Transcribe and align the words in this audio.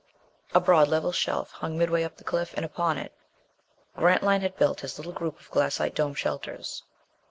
A 0.55 0.59
broad 0.59 0.87
level 0.87 1.11
shelf 1.11 1.51
hung 1.51 1.77
midway 1.77 2.01
up 2.03 2.17
the 2.17 2.23
cliff, 2.23 2.55
and 2.55 2.65
upon 2.65 2.97
it 2.97 3.13
Grantline 3.95 4.41
had 4.41 4.57
built 4.57 4.79
his 4.81 4.97
little 4.97 5.13
group 5.13 5.39
of 5.39 5.51
glassite 5.51 5.93
dome 5.93 6.15
shelters. 6.15 6.81